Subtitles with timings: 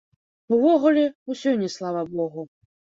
[0.57, 1.05] Увогуле,
[1.35, 2.51] усё не слава богу.